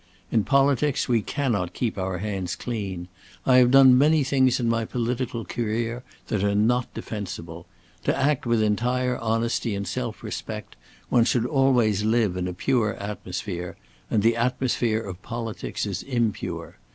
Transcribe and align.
In 0.31 0.43
politics 0.43 1.07
we 1.07 1.21
cannot 1.21 1.75
keep 1.75 1.95
our 1.95 2.17
hands 2.17 2.55
clean. 2.55 3.07
I 3.45 3.57
have 3.57 3.69
done 3.69 3.95
many 3.95 4.23
things 4.23 4.59
in 4.59 4.67
my 4.67 4.83
political 4.83 5.45
career 5.45 6.03
that 6.25 6.43
are 6.43 6.55
not 6.55 6.91
defensible. 6.95 7.67
To 8.05 8.17
act 8.17 8.47
with 8.47 8.63
entire 8.63 9.19
honesty 9.19 9.75
and 9.75 9.87
self 9.87 10.23
respect, 10.23 10.75
one 11.09 11.25
should 11.25 11.45
always 11.45 12.03
live 12.03 12.35
in 12.35 12.47
a 12.47 12.53
pure 12.55 12.95
atmosphere, 12.95 13.77
and 14.09 14.23
the 14.23 14.35
atmosphere 14.35 15.01
of 15.01 15.21
politics 15.21 15.85
is 15.85 16.01
impure. 16.01 16.77